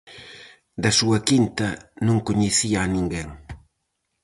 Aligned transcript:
Da 0.83 0.91
súa 0.99 1.19
quinta 1.29 1.67
non 2.07 2.17
coñecía 2.27 2.79
a 2.83 2.91
ninguén. 2.95 3.29